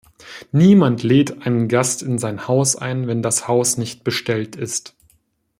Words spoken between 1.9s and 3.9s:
in sein Haus ein, wenn das Haus